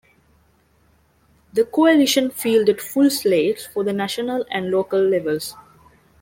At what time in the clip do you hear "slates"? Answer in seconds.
3.11-3.67